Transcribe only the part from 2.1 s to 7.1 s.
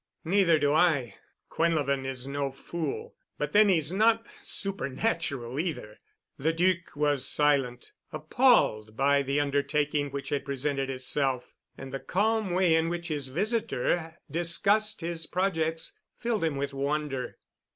no fool, but then he's not super natural either." The Duc